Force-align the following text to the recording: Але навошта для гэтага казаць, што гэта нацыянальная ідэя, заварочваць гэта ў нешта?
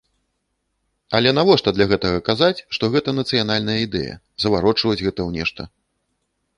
Але 1.19 1.33
навошта 1.39 1.69
для 1.75 1.85
гэтага 1.91 2.23
казаць, 2.31 2.63
што 2.79 2.83
гэта 2.97 3.09
нацыянальная 3.21 3.79
ідэя, 3.87 4.13
заварочваць 4.47 5.01
гэта 5.05 5.17
ў 5.27 5.31
нешта? 5.41 5.61